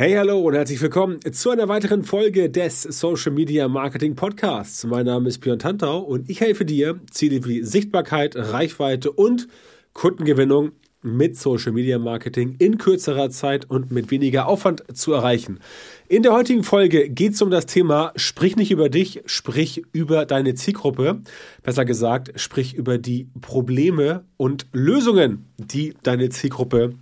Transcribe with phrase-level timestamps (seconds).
[0.00, 4.84] Hey, hallo und herzlich willkommen zu einer weiteren Folge des Social Media Marketing Podcasts.
[4.84, 9.46] Mein Name ist Björn Tantau und ich helfe dir, Ziele wie Sichtbarkeit, Reichweite und
[9.92, 15.60] Kundengewinnung mit Social Media Marketing in kürzerer Zeit und mit weniger Aufwand zu erreichen.
[16.08, 20.24] In der heutigen Folge geht es um das Thema Sprich nicht über dich, sprich über
[20.24, 21.20] deine Zielgruppe.
[21.62, 26.94] Besser gesagt, sprich über die Probleme und Lösungen, die deine Zielgruppe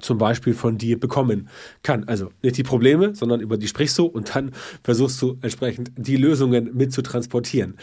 [0.00, 1.48] zum Beispiel von dir bekommen
[1.82, 2.04] kann.
[2.04, 6.16] Also nicht die Probleme, sondern über die sprichst du und dann versuchst du entsprechend die
[6.16, 7.76] Lösungen mit zu transportieren.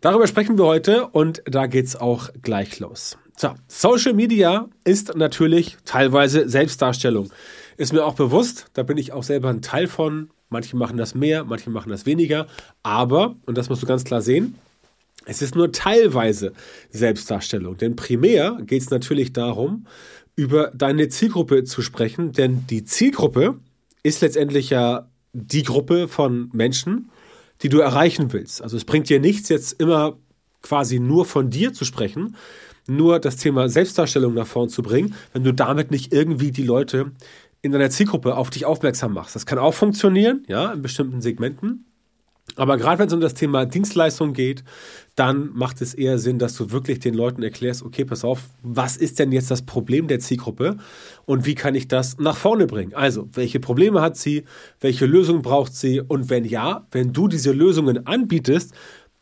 [0.00, 3.18] Darüber sprechen wir heute und da geht's auch gleich los.
[3.36, 7.30] So, Social Media ist natürlich teilweise Selbstdarstellung.
[7.76, 10.30] Ist mir auch bewusst, da bin ich auch selber ein Teil von.
[10.48, 12.46] Manche machen das mehr, manche machen das weniger.
[12.82, 14.54] Aber, und das musst du ganz klar sehen,
[15.26, 16.52] es ist nur teilweise
[16.90, 17.76] Selbstdarstellung.
[17.76, 19.86] Denn primär geht es natürlich darum,
[20.36, 23.58] über deine Zielgruppe zu sprechen, denn die Zielgruppe
[24.02, 27.10] ist letztendlich ja die Gruppe von Menschen,
[27.62, 28.62] die du erreichen willst.
[28.62, 30.18] Also es bringt dir nichts, jetzt immer
[30.62, 32.36] quasi nur von dir zu sprechen,
[32.86, 37.12] nur das Thema Selbstdarstellung nach vorn zu bringen, wenn du damit nicht irgendwie die Leute
[37.62, 39.34] in deiner Zielgruppe auf dich aufmerksam machst.
[39.34, 41.85] Das kann auch funktionieren, ja, in bestimmten Segmenten.
[42.54, 44.62] Aber gerade wenn es um das Thema Dienstleistung geht,
[45.16, 48.96] dann macht es eher Sinn, dass du wirklich den Leuten erklärst, okay, pass auf, was
[48.96, 50.76] ist denn jetzt das Problem der Zielgruppe
[51.24, 52.94] und wie kann ich das nach vorne bringen?
[52.94, 54.44] Also, welche Probleme hat sie,
[54.80, 58.74] welche Lösung braucht sie und wenn ja, wenn du diese Lösungen anbietest,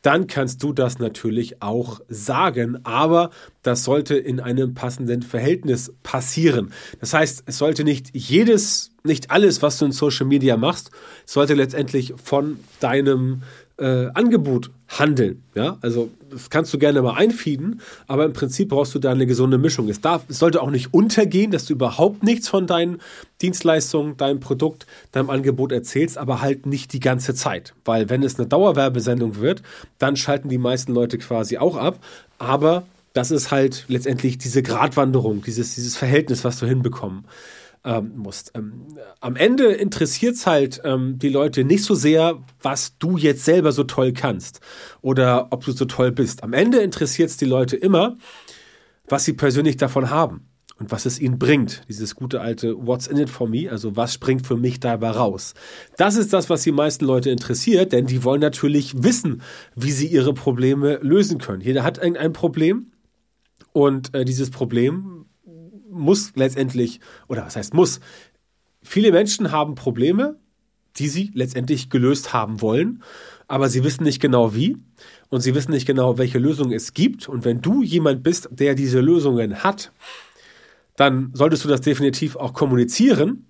[0.04, 2.84] dann kannst du das natürlich auch sagen.
[2.84, 3.30] Aber
[3.62, 6.72] das sollte in einem passenden Verhältnis passieren.
[7.00, 10.90] Das heißt, es sollte nicht jedes, nicht alles, was du in Social Media machst,
[11.26, 13.42] sollte letztendlich von deinem
[13.76, 15.42] äh, Angebot handeln.
[15.54, 19.26] Ja, also das kannst du gerne mal einfieden, aber im Prinzip brauchst du da eine
[19.26, 19.90] gesunde Mischung.
[19.90, 22.98] Es, darf, es sollte auch nicht untergehen, dass du überhaupt nichts von deinen
[23.42, 27.74] Dienstleistungen, deinem Produkt, deinem Angebot erzählst, aber halt nicht die ganze Zeit.
[27.84, 29.62] Weil wenn es eine Dauerwerbesendung wird,
[29.98, 31.98] dann schalten die meisten Leute quasi auch ab.
[32.38, 37.26] Aber das ist halt letztendlich diese Gratwanderung, dieses, dieses Verhältnis, was du hinbekommen
[37.84, 38.52] ähm, musst.
[38.54, 38.86] Ähm,
[39.20, 43.72] am Ende interessiert es halt ähm, die Leute nicht so sehr, was du jetzt selber
[43.72, 44.60] so toll kannst
[45.02, 46.42] oder ob du so toll bist.
[46.42, 48.16] Am Ende interessiert es die Leute immer,
[49.08, 51.82] was sie persönlich davon haben und was es ihnen bringt.
[51.88, 55.54] Dieses gute alte What's in it for me, also was springt für mich dabei raus.
[55.96, 59.42] Das ist das, was die meisten Leute interessiert, denn die wollen natürlich wissen,
[59.76, 61.60] wie sie ihre Probleme lösen können.
[61.60, 62.92] Jeder hat irgendein Problem
[63.72, 65.26] und äh, dieses Problem
[65.94, 68.00] muss letztendlich, oder was heißt muss,
[68.82, 70.36] viele Menschen haben Probleme,
[70.96, 73.02] die sie letztendlich gelöst haben wollen,
[73.48, 74.76] aber sie wissen nicht genau wie
[75.28, 77.28] und sie wissen nicht genau, welche Lösung es gibt.
[77.28, 79.92] Und wenn du jemand bist, der diese Lösungen hat,
[80.96, 83.46] dann solltest du das definitiv auch kommunizieren.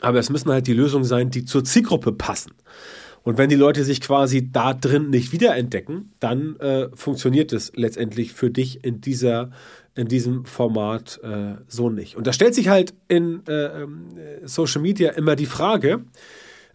[0.00, 2.52] Aber es müssen halt die Lösungen sein, die zur Zielgruppe passen.
[3.22, 8.32] Und wenn die Leute sich quasi da drin nicht wiederentdecken, dann äh, funktioniert es letztendlich
[8.32, 9.50] für dich in dieser
[9.98, 12.14] in diesem Format äh, so nicht.
[12.16, 14.06] Und da stellt sich halt in äh, ähm,
[14.44, 16.04] Social Media immer die Frage,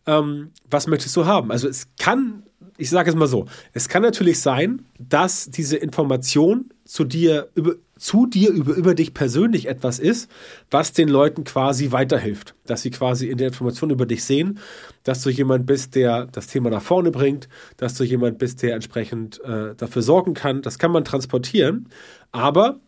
[0.06, 1.50] ähm, was möchtest du haben?
[1.50, 2.44] Also es kann,
[2.78, 7.76] ich sage es mal so, es kann natürlich sein, dass diese Information zu dir über,
[7.98, 10.30] zu dir über, über dich persönlich etwas ist,
[10.70, 12.56] was den Leuten quasi weiterhilft.
[12.66, 14.60] Dass sie quasi in der Information über dich sehen,
[15.04, 17.48] dass du jemand bist, der das Thema nach vorne bringt,
[17.78, 20.62] dass du jemand bist, der entsprechend äh, dafür sorgen kann.
[20.62, 21.88] Das kann man transportieren.
[22.34, 22.82] Aber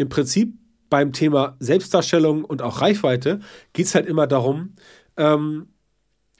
[0.00, 0.54] im Prinzip
[0.88, 3.40] beim Thema Selbstdarstellung und auch Reichweite
[3.74, 4.74] geht es halt immer darum,
[5.18, 5.68] ähm,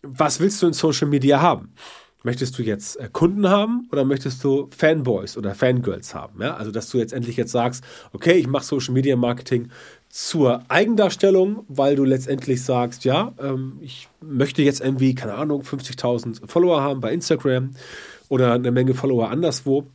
[0.03, 1.75] was willst du in Social Media haben?
[2.23, 6.41] Möchtest du jetzt äh, Kunden haben oder möchtest du Fanboys oder Fangirls haben?
[6.41, 6.55] Ja?
[6.57, 7.85] Also, dass du jetzt endlich jetzt sagst,
[8.15, 9.69] okay, ich mache Social Media Marketing
[10.09, 16.47] zur Eigendarstellung, weil du letztendlich sagst, ja, ähm, ich möchte jetzt irgendwie, keine Ahnung, 50.000
[16.47, 17.73] Follower haben bei Instagram
[18.31, 19.87] oder eine Menge Follower anderswo.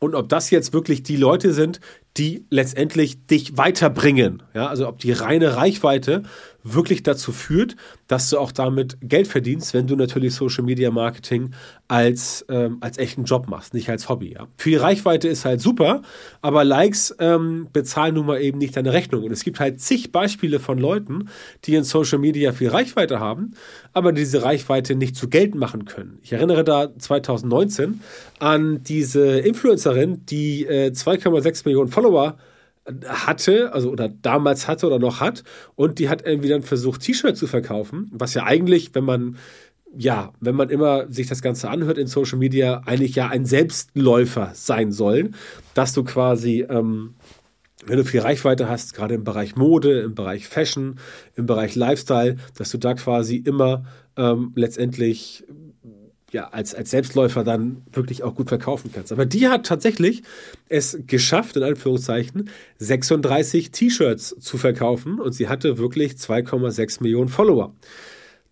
[0.00, 1.80] Und ob das jetzt wirklich die Leute sind,
[2.18, 4.42] die letztendlich dich weiterbringen.
[4.54, 6.22] Ja, also ob die reine Reichweite
[6.64, 7.76] wirklich dazu führt,
[8.08, 11.52] dass du auch damit Geld verdienst, wenn du natürlich Social Media Marketing
[11.86, 14.34] als, ähm, als echten Job machst, nicht als Hobby.
[14.34, 14.48] Ja.
[14.56, 16.02] Für die Reichweite ist halt super,
[16.42, 19.22] aber Likes ähm, bezahlen nun mal eben nicht deine Rechnung.
[19.24, 21.28] Und es gibt halt zig Beispiele von Leuten,
[21.64, 23.54] die in Social Media viel Reichweite haben,
[23.92, 26.18] aber diese Reichweite nicht zu Geld machen können.
[26.22, 28.00] Ich erinnere da 2019
[28.40, 32.36] an diese Influencerin, die äh, 2,6 Millionen Follower
[33.06, 35.44] hatte, also oder damals hatte oder noch hat,
[35.76, 39.36] und die hat irgendwie dann versucht, T-Shirts zu verkaufen, was ja eigentlich, wenn man
[39.96, 44.50] ja, wenn man immer sich das Ganze anhört in Social Media, eigentlich ja ein Selbstläufer
[44.52, 45.34] sein sollen,
[45.72, 47.14] dass du quasi ähm,
[47.86, 50.96] wenn du viel Reichweite hast, gerade im Bereich Mode, im Bereich Fashion,
[51.36, 53.84] im Bereich Lifestyle, dass du da quasi immer
[54.16, 55.44] ähm, letztendlich
[56.30, 59.12] ja, als, als Selbstläufer dann wirklich auch gut verkaufen kannst.
[59.12, 60.22] Aber die hat tatsächlich
[60.68, 67.74] es geschafft, in Anführungszeichen, 36 T-Shirts zu verkaufen und sie hatte wirklich 2,6 Millionen Follower.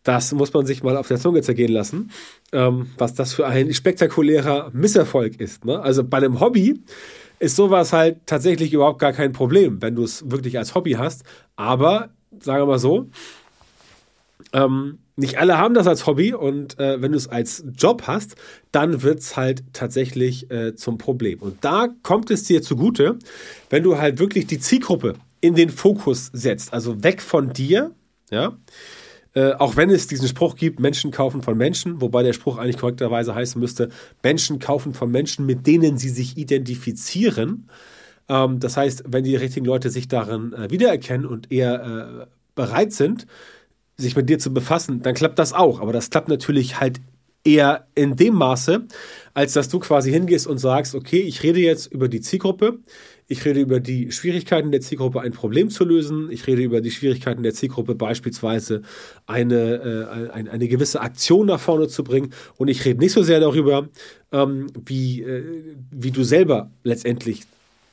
[0.05, 2.11] Das muss man sich mal auf der Zunge zergehen lassen,
[2.53, 5.65] ähm, was das für ein spektakulärer Misserfolg ist.
[5.65, 5.81] Ne?
[5.81, 6.81] Also bei einem Hobby
[7.39, 11.25] ist sowas halt tatsächlich überhaupt gar kein Problem, wenn du es wirklich als Hobby hast.
[11.57, 13.11] Aber, sagen wir mal so,
[14.53, 18.37] ähm, nicht alle haben das als Hobby und äh, wenn du es als Job hast,
[18.71, 21.41] dann wird es halt tatsächlich äh, zum Problem.
[21.41, 23.19] Und da kommt es dir zugute,
[23.71, 27.93] wenn du halt wirklich die Zielgruppe in den Fokus setzt, also weg von dir,
[28.31, 28.57] ja.
[29.35, 32.79] Äh, auch wenn es diesen Spruch gibt, Menschen kaufen von Menschen, wobei der Spruch eigentlich
[32.79, 33.91] korrekterweise heißen müsste,
[34.23, 37.69] Menschen kaufen von Menschen, mit denen sie sich identifizieren.
[38.31, 42.95] Ähm, das heißt, wenn die richtigen Leute sich darin äh, wiedererkennen und eher äh, bereit
[42.95, 43.27] sind,
[43.97, 45.81] sich mit dir zu befassen, dann klappt das auch.
[45.81, 47.01] Aber das klappt natürlich halt
[47.45, 48.87] eher in dem Maße,
[49.33, 52.81] als dass du quasi hingehst und sagst, okay, ich rede jetzt über die Zielgruppe,
[53.29, 56.31] ich rede über die Schwierigkeiten der Zielgruppe, ein Problem zu lösen.
[56.31, 58.83] Ich rede über die Schwierigkeiten der Zielgruppe, beispielsweise
[59.27, 62.33] eine, äh, eine, eine gewisse Aktion nach vorne zu bringen.
[62.57, 63.89] Und ich rede nicht so sehr darüber,
[64.31, 67.43] ähm, wie, äh, wie du selber letztendlich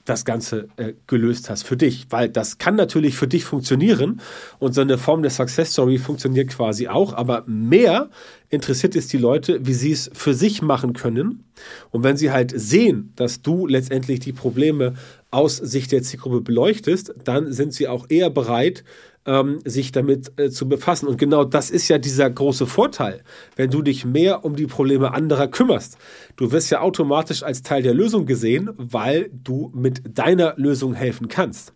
[0.05, 4.19] das Ganze äh, gelöst hast für dich, weil das kann natürlich für dich funktionieren
[4.59, 8.09] und so eine Form der Success Story funktioniert quasi auch, aber mehr
[8.49, 11.45] interessiert es die Leute, wie sie es für sich machen können.
[11.91, 14.93] Und wenn sie halt sehen, dass du letztendlich die Probleme
[15.31, 18.83] aus Sicht der Zielgruppe beleuchtest, dann sind sie auch eher bereit,
[19.25, 21.07] ähm, sich damit äh, zu befassen.
[21.07, 23.23] Und genau das ist ja dieser große Vorteil,
[23.55, 25.97] wenn du dich mehr um die Probleme anderer kümmerst.
[26.35, 31.27] Du wirst ja automatisch als Teil der Lösung gesehen, weil du mit deiner Lösung helfen
[31.27, 31.73] kannst.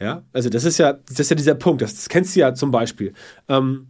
[0.00, 1.82] Ja, also das ist ja, das ist ja dieser Punkt.
[1.82, 3.12] Das, das kennst du ja zum Beispiel.
[3.48, 3.88] Ähm,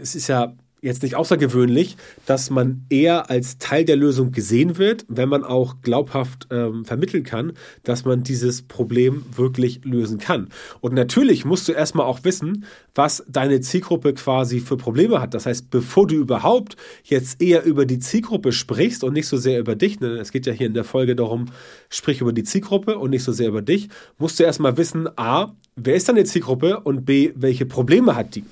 [0.00, 1.96] es ist ja jetzt nicht außergewöhnlich,
[2.26, 7.24] dass man eher als Teil der Lösung gesehen wird, wenn man auch glaubhaft ähm, vermitteln
[7.24, 7.52] kann,
[7.82, 10.48] dass man dieses Problem wirklich lösen kann.
[10.80, 12.64] Und natürlich musst du erstmal auch wissen,
[12.94, 15.34] was deine Zielgruppe quasi für Probleme hat.
[15.34, 19.58] Das heißt, bevor du überhaupt jetzt eher über die Zielgruppe sprichst und nicht so sehr
[19.58, 21.46] über dich, ne, es geht ja hier in der Folge darum,
[21.88, 23.88] sprich über die Zielgruppe und nicht so sehr über dich,
[24.18, 28.44] musst du erstmal wissen, a, wer ist deine Zielgruppe und b, welche Probleme hat die?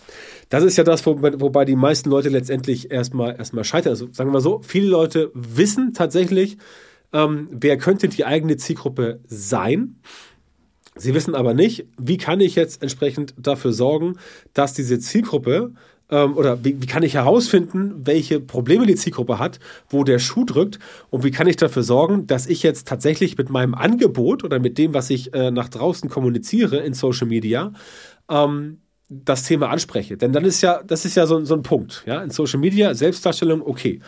[0.51, 3.91] Das ist ja das, wobei, wobei die meisten Leute letztendlich erstmal, erstmal scheitern.
[3.91, 6.59] Also sagen wir mal so, viele Leute wissen tatsächlich,
[7.13, 9.97] ähm, wer könnte die eigene Zielgruppe sein.
[10.97, 14.17] Sie wissen aber nicht, wie kann ich jetzt entsprechend dafür sorgen,
[14.53, 15.73] dass diese Zielgruppe
[16.11, 19.59] ähm, oder wie, wie, kann ich herausfinden, welche Probleme die Zielgruppe hat,
[19.89, 20.79] wo der Schuh drückt
[21.11, 24.79] und wie kann ich dafür sorgen, dass ich jetzt tatsächlich mit meinem Angebot oder mit
[24.79, 27.73] dem, was ich äh, nach draußen kommuniziere in Social Media,
[28.29, 28.79] ähm,
[29.09, 30.17] das Thema anspreche.
[30.17, 32.05] Denn dann ist ja, das ist ja so, so ein Punkt.
[32.07, 32.23] Ja?
[32.23, 34.01] In Social Media, Selbstdarstellung, okay.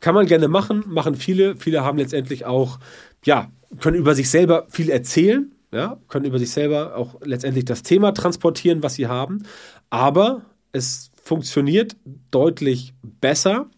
[0.00, 1.56] Kann man gerne machen, machen viele.
[1.56, 2.78] Viele haben letztendlich auch,
[3.24, 3.50] ja,
[3.80, 8.12] können über sich selber viel erzählen, ja, können über sich selber auch letztendlich das Thema
[8.12, 9.44] transportieren, was sie haben.
[9.88, 11.96] Aber es funktioniert
[12.30, 13.70] deutlich besser,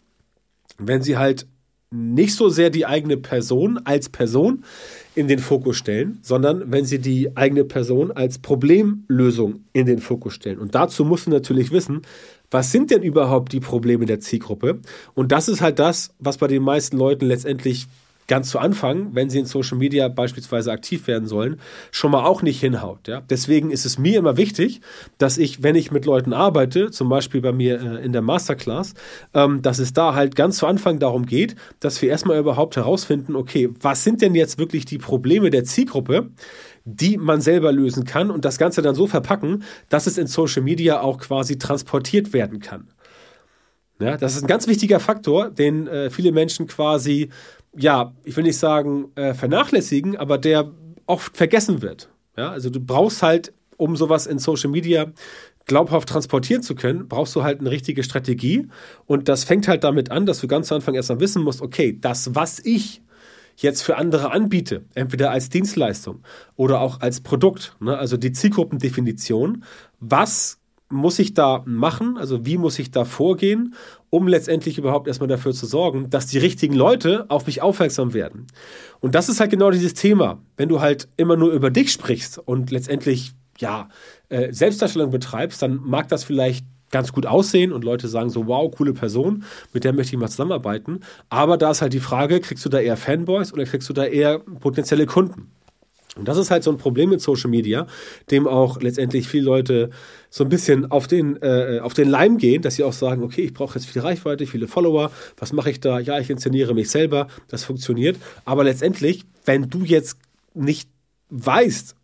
[0.77, 1.47] wenn sie halt
[1.91, 4.65] nicht so sehr die eigene Person als Person
[5.13, 10.33] in den Fokus stellen, sondern wenn sie die eigene Person als Problemlösung in den Fokus
[10.33, 10.59] stellen.
[10.59, 12.01] Und dazu musst du natürlich wissen,
[12.51, 14.79] was sind denn überhaupt die Probleme der Zielgruppe?
[15.13, 17.87] Und das ist halt das, was bei den meisten Leuten letztendlich
[18.27, 21.59] ganz zu Anfang, wenn sie in Social Media beispielsweise aktiv werden sollen,
[21.91, 23.07] schon mal auch nicht hinhaut.
[23.07, 23.21] Ja?
[23.29, 24.81] Deswegen ist es mir immer wichtig,
[25.17, 28.93] dass ich, wenn ich mit Leuten arbeite, zum Beispiel bei mir äh, in der Masterclass,
[29.33, 33.35] ähm, dass es da halt ganz zu Anfang darum geht, dass wir erstmal überhaupt herausfinden,
[33.35, 36.29] okay, was sind denn jetzt wirklich die Probleme der Zielgruppe?
[36.87, 40.61] die man selber lösen kann und das Ganze dann so verpacken, dass es in Social
[40.61, 42.89] Media auch quasi transportiert werden kann.
[43.99, 47.29] Ja, das ist ein ganz wichtiger Faktor, den äh, viele Menschen quasi
[47.77, 50.71] ja, ich will nicht sagen äh, vernachlässigen, aber der
[51.05, 52.09] oft vergessen wird.
[52.37, 55.11] Ja, also du brauchst halt, um sowas in Social Media
[55.65, 58.67] glaubhaft transportieren zu können, brauchst du halt eine richtige Strategie.
[59.05, 61.97] Und das fängt halt damit an, dass du ganz zu Anfang erstmal wissen musst, okay,
[61.99, 63.01] das, was ich
[63.57, 66.23] jetzt für andere anbiete, entweder als Dienstleistung
[66.55, 69.63] oder auch als Produkt, ne, also die Zielgruppendefinition,
[69.99, 72.17] was muss ich da machen?
[72.17, 73.73] Also wie muss ich da vorgehen,
[74.15, 78.47] um letztendlich überhaupt erstmal dafür zu sorgen, dass die richtigen Leute auf mich aufmerksam werden?
[79.01, 80.41] Und das ist halt genau dieses Thema.
[80.55, 83.89] Wenn du halt immer nur über dich sprichst und letztendlich ja
[84.29, 88.73] äh, Selbstdarstellung betreibst, dann mag das vielleicht ganz gut aussehen und Leute sagen so, wow,
[88.73, 89.43] coole Person,
[89.73, 91.01] mit der möchte ich mal zusammenarbeiten.
[91.27, 94.05] Aber da ist halt die Frage, kriegst du da eher Fanboys oder kriegst du da
[94.05, 95.51] eher potenzielle Kunden?
[96.17, 97.87] Und das ist halt so ein Problem mit Social Media,
[98.31, 99.89] dem auch letztendlich viele Leute
[100.29, 103.41] so ein bisschen auf den, äh, auf den Leim gehen, dass sie auch sagen, okay,
[103.41, 105.99] ich brauche jetzt viel Reichweite, viele Follower, was mache ich da?
[105.99, 108.17] Ja, ich inszeniere mich selber, das funktioniert.
[108.45, 110.17] Aber letztendlich, wenn du jetzt
[110.53, 110.89] nicht
[111.29, 111.95] weißt,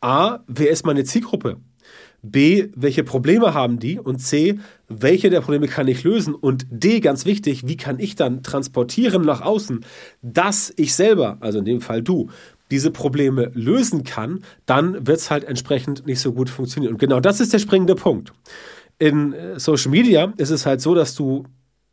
[0.00, 1.58] A, wer ist meine Zielgruppe?
[2.22, 3.98] B, welche Probleme haben die?
[3.98, 4.58] Und C,
[4.88, 6.34] welche der Probleme kann ich lösen?
[6.34, 9.84] Und D, ganz wichtig, wie kann ich dann transportieren nach außen,
[10.20, 12.28] dass ich selber, also in dem Fall du,
[12.70, 16.94] diese Probleme lösen kann, dann wird es halt entsprechend nicht so gut funktionieren.
[16.94, 18.32] Und genau das ist der springende Punkt.
[18.98, 21.44] In äh, Social Media ist es halt so, dass du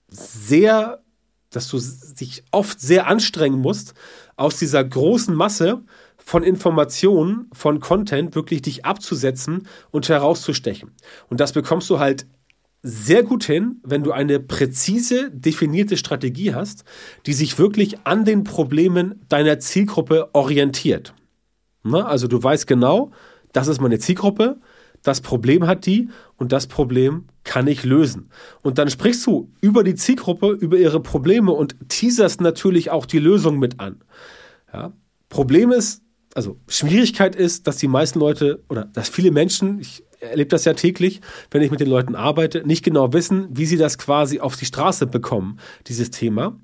[0.09, 1.03] sehr,
[1.49, 1.79] dass du
[2.19, 3.93] dich oft sehr anstrengen musst,
[4.35, 5.83] aus dieser großen Masse
[6.17, 10.91] von Informationen, von Content wirklich dich abzusetzen und herauszustechen.
[11.29, 12.27] Und das bekommst du halt
[12.83, 16.83] sehr gut hin, wenn du eine präzise definierte Strategie hast,
[17.25, 21.13] die sich wirklich an den Problemen deiner Zielgruppe orientiert.
[21.83, 23.11] Na, also du weißt genau,
[23.51, 24.59] das ist meine Zielgruppe,
[25.03, 28.29] das Problem hat die und das Problem kann ich lösen.
[28.61, 33.19] Und dann sprichst du über die Zielgruppe, über ihre Probleme und teaserst natürlich auch die
[33.19, 34.03] Lösung mit an.
[34.73, 34.93] Ja?
[35.29, 36.03] Problem ist,
[36.35, 40.73] also Schwierigkeit ist, dass die meisten Leute oder dass viele Menschen, ich erlebe das ja
[40.73, 41.21] täglich,
[41.51, 44.65] wenn ich mit den Leuten arbeite, nicht genau wissen, wie sie das quasi auf die
[44.65, 46.57] Straße bekommen, dieses Thema,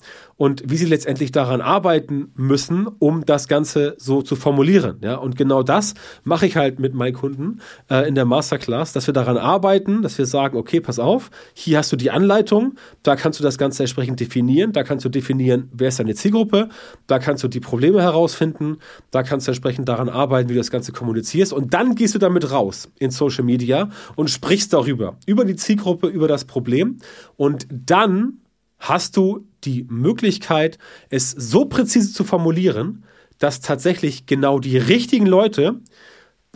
[0.44, 4.98] und wie sie letztendlich daran arbeiten müssen, um das Ganze so zu formulieren.
[5.02, 5.94] Ja, und genau das
[6.26, 10.18] mache ich halt mit meinen Kunden äh, in der Masterclass, dass wir daran arbeiten, dass
[10.18, 13.84] wir sagen, okay, pass auf, hier hast du die Anleitung, da kannst du das Ganze
[13.84, 16.68] entsprechend definieren, da kannst du definieren, wer ist deine Zielgruppe,
[17.08, 18.80] da kannst du die Probleme herausfinden,
[19.12, 22.20] da kannst du entsprechend daran arbeiten, wie du das Ganze kommunizierst und dann gehst du
[22.20, 26.98] damit raus in Social Media und sprichst darüber, über die Zielgruppe, über das Problem
[27.38, 28.40] und dann
[28.84, 30.78] hast du die Möglichkeit,
[31.10, 33.06] es so präzise zu formulieren,
[33.40, 35.80] dass tatsächlich genau die richtigen Leute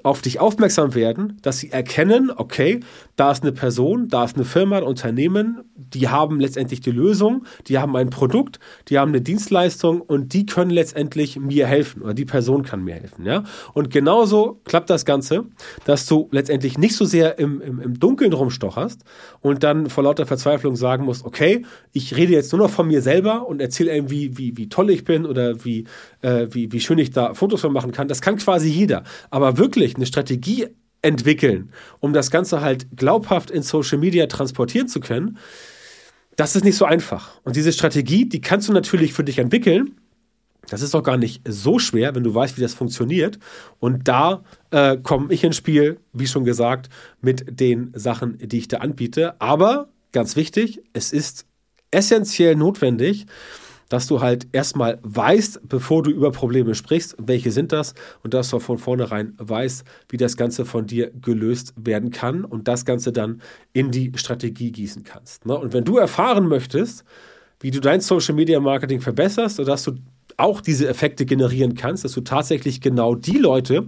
[0.04, 2.82] auf dich aufmerksam werden, dass sie erkennen, okay,
[3.16, 7.46] da ist eine Person, da ist eine Firma, ein Unternehmen, die haben letztendlich die Lösung,
[7.68, 12.14] die haben ein Produkt, die haben eine Dienstleistung und die können letztendlich mir helfen oder
[12.14, 13.44] die Person kann mir helfen, ja.
[13.74, 15.46] Und genauso klappt das Ganze,
[15.86, 19.04] dass du letztendlich nicht so sehr im, im, im Dunkeln rumstocherst
[19.42, 23.02] und dann vor lauter Verzweiflung sagen musst, okay, ich rede jetzt nur noch von mir
[23.02, 25.86] selber und erzähle irgendwie, wie, wie toll ich bin oder wie,
[26.22, 28.08] äh, wie, wie schön ich da Fotos von machen kann.
[28.08, 29.04] Das kann quasi jeder.
[29.32, 30.68] Aber wirklich eine Strategie
[31.02, 35.38] entwickeln, um das Ganze halt glaubhaft in Social Media transportieren zu können,
[36.36, 37.42] das ist nicht so einfach.
[37.44, 39.96] Und diese Strategie, die kannst du natürlich für dich entwickeln.
[40.70, 43.40] Das ist doch gar nicht so schwer, wenn du weißt, wie das funktioniert.
[43.80, 46.90] Und da äh, komme ich ins Spiel, wie schon gesagt,
[47.22, 49.42] mit den Sachen, die ich da anbiete.
[49.42, 51.46] Aber ganz wichtig, es ist
[51.90, 53.26] essentiell notwendig,
[53.90, 58.50] dass du halt erstmal weißt, bevor du über Probleme sprichst, welche sind das und dass
[58.50, 63.12] du von vornherein weißt, wie das Ganze von dir gelöst werden kann und das Ganze
[63.12, 63.42] dann
[63.74, 65.46] in die Strategie gießen kannst.
[65.46, 65.58] Ne?
[65.58, 67.04] Und wenn du erfahren möchtest,
[67.60, 69.94] wie du dein Social Media Marketing verbesserst, sodass du
[70.38, 73.88] auch diese Effekte generieren kannst, dass du tatsächlich genau die Leute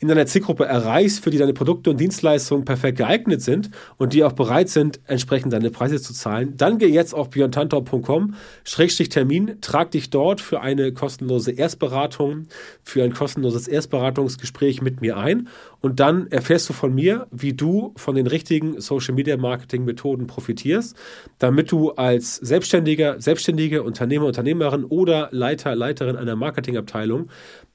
[0.00, 4.24] in deiner Zielgruppe erreichst, für die deine Produkte und Dienstleistungen perfekt geeignet sind und die
[4.24, 9.58] auch bereit sind, entsprechend deine Preise zu zahlen, dann geh jetzt auf björntantor.com, Schrägstrich Termin,
[9.60, 12.46] trag dich dort für eine kostenlose Erstberatung,
[12.82, 15.48] für ein kostenloses Erstberatungsgespräch mit mir ein
[15.80, 20.26] und dann erfährst du von mir, wie du von den richtigen Social Media Marketing Methoden
[20.26, 20.96] profitierst,
[21.38, 27.28] damit du als Selbstständiger, Selbstständige, Unternehmer, Unternehmerin oder Leiter, Leiterin einer Marketingabteilung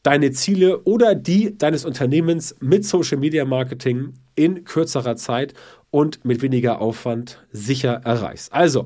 [0.05, 5.55] deine Ziele oder die deines Unternehmens mit Social Media Marketing in kürzerer Zeit
[5.89, 8.53] und mit weniger Aufwand sicher erreichst.
[8.53, 8.85] Also,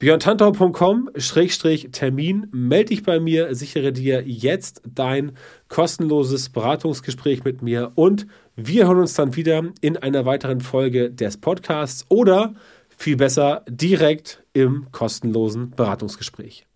[0.00, 5.36] björntantau.com-termin, melde dich bei mir, sichere dir jetzt dein
[5.68, 11.36] kostenloses Beratungsgespräch mit mir und wir hören uns dann wieder in einer weiteren Folge des
[11.36, 12.54] Podcasts oder
[12.88, 16.66] viel besser direkt im kostenlosen Beratungsgespräch.